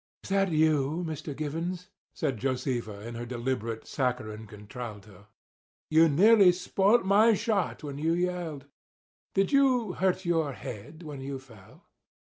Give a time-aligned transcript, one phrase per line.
[0.23, 1.35] "Is that you, Mr.
[1.35, 5.27] Givens?" said Josefa, in her deliberate, saccharine contralto.
[5.91, 8.65] "You nearly spoilt my shot when you yelled.
[9.35, 11.85] Did you hurt your head when you fell?"